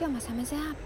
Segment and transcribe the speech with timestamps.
[0.00, 0.76] 今日もサムズアップ。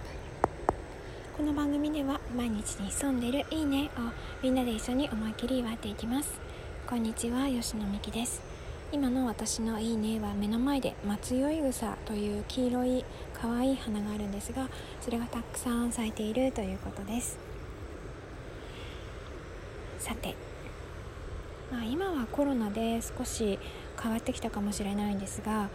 [1.36, 4.00] この番組では毎日に潜んでいるいいねを
[4.42, 6.32] みんなで一緒に思い切り祝っていきます。
[6.84, 8.42] こんにちは吉野美希です。
[8.90, 13.04] 今の私のいいねは目の前で松酔い草という黄色い
[13.40, 14.68] 可愛い花があるんですが
[15.00, 17.38] それがたくさん咲いているということです。
[20.00, 20.34] さて
[21.70, 23.60] まあ、今はコロナで少し
[24.02, 25.70] 変わってきたかもしれないんですが、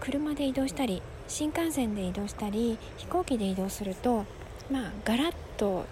[0.00, 4.24] 車で移動したり新幹線で移動したり飛行機で移動すると、
[4.70, 5.84] まあ、ガラッと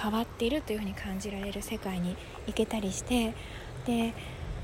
[0.00, 2.16] 変わっているというふうに感じられる世界に
[2.46, 3.34] 行けたりして
[3.86, 4.14] で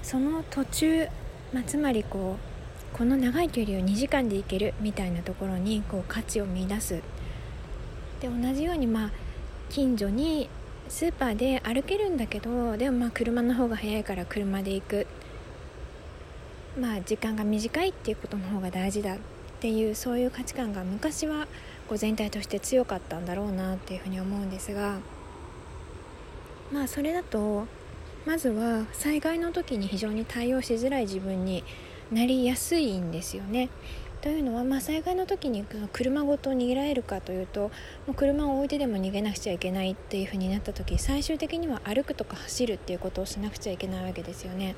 [0.02, 1.06] その途中、
[1.52, 2.36] まあ、つまりこ
[2.94, 7.02] うこの長い距離を2時間で行けるみたいなところにこう価値を見いだす。
[8.20, 9.10] で同じようにまあ
[9.68, 10.50] 近所に
[10.88, 15.06] スーパーで歩けるんだけどでもまあ車の方が早いから車で行く。
[16.78, 19.18] まあ時間が短いっていうことの方が大事だっ
[19.60, 21.46] ていうそういう価値観が昔は
[21.88, 24.98] こう全体として強かったんだろうなっていうふうに思うんですが
[26.72, 27.66] まあそれだと
[28.26, 31.64] まずは災害の時に非常に対応しづらい自分に
[32.12, 33.70] なりやすいんですよね。
[34.20, 35.64] というのは、まあ、災害の時に
[35.94, 37.70] 車ごと逃げられるかというと
[38.06, 44.74] もう車を置いてでも逃げなくちゃいけないっていう風になった時最終的には歩くとか走るっていうことをしなくちゃいけないわけですよね。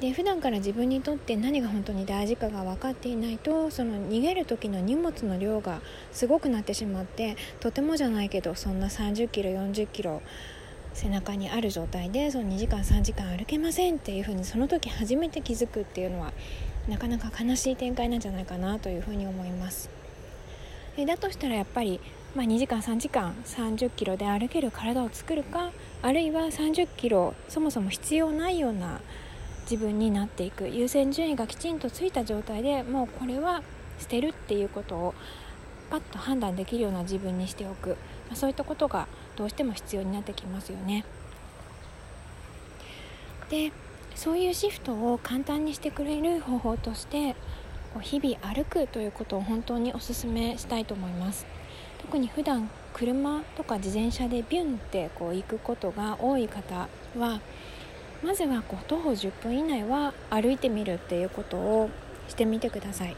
[0.00, 5.80] で普段から自分にとって何が本当に大事かが分かっていないとその逃げる時の荷物の量が
[6.12, 10.20] すごくなってしまってとてもじゃないけどそんな30キロ40キロ
[10.92, 16.32] 背中にある状態でその2時間3時間歩けませんっていうふうにその時初めて気づくっていうのは
[16.88, 19.90] なかなか悲しい展開なんじゃないかなというふうに思います。
[20.96, 22.00] でだとしたらやっぱり、
[22.34, 29.00] まあ、2時間3時間30キロで歩ける体を作るかあるいは30キロそもそも必要ないような
[29.68, 30.68] 自分になっていく。
[30.68, 33.62] 優先順位がきちんとついた状態でもうこれは
[33.98, 35.14] 捨てるっていうことを
[35.90, 37.96] パッと判断できるような自分にしておく、ま
[38.32, 39.06] あ、そういったことが
[39.36, 41.04] どうしても必要になってきますよね。
[43.50, 43.72] で
[44.14, 47.36] そういうシフトを簡単にしてくれる方法として
[48.00, 51.46] 日々歩くということを本当にお勧めしたいと思います。
[51.98, 56.88] 特に普段車とか自転車でビュンってこう行くことが多い方
[57.18, 57.40] は
[58.22, 61.90] まずはこう徒歩10分以内は歩いてみるっていうことを
[62.28, 63.16] してみてください。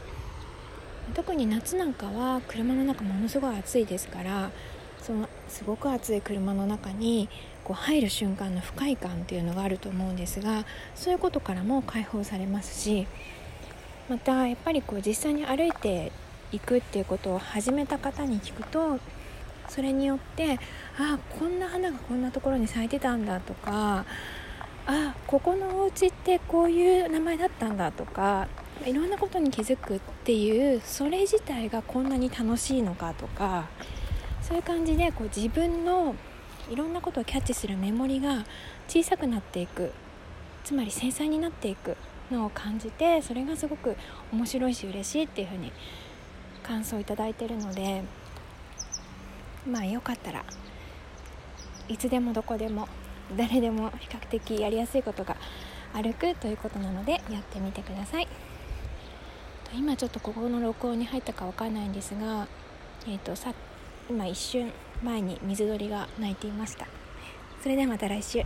[1.13, 4.51] 特に夏なんかは車の中ものすごい暑いですから
[5.01, 7.29] そのすごく暑い車の中に
[7.63, 10.65] こう入る瞬間の不快感っていうのがあると思うんですが
[10.95, 13.07] そういうことからも解放されますし
[14.07, 16.11] またやっぱりこう実際に歩いて
[16.51, 18.99] いくっていうことを始めた方に聞くと
[19.67, 20.59] それによって
[20.97, 24.05] ああこんな花がこんなところに咲いてたんだとか
[24.91, 28.47] あここのお家ってこういう名前だったんだとか
[28.83, 33.67] いろんなことに気づくっていうそれ自体がこんなに楽しいのかとか
[34.41, 36.15] そういう感じでこう自分の
[36.71, 38.45] いろんなことをキャッチするメモリが
[38.87, 39.91] 小さくなっていく
[40.63, 41.95] つまり繊細になっていく
[42.31, 43.95] のを感じてそれがすごく
[44.33, 45.71] 面白いし嬉しいっていうふうに
[46.63, 48.01] 感想をいただいてるので
[49.69, 50.43] まあよかったら
[51.87, 52.87] いつでもどこでも
[53.37, 55.37] 誰でも比較的やりやすいことが
[55.93, 58.27] 歩くということなのでやってみてください。
[59.73, 62.47] 今ちょっとここの録音に入ったかわかんないんですが、
[63.07, 63.53] えーと、さ
[64.09, 64.71] 今一瞬
[65.03, 66.87] 前に水鳥が鳴いていました。
[67.61, 68.43] それではまた来週。